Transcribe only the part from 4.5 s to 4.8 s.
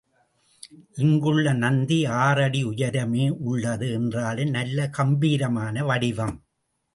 நல்ல